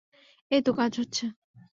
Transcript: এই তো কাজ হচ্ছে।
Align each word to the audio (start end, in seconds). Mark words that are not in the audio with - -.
এই 0.51 0.61
তো 0.61 0.71
কাজ 0.73 0.91
হচ্ছে। 0.99 1.25